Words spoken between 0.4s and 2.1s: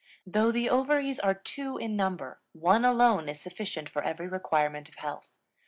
the ovaries are two in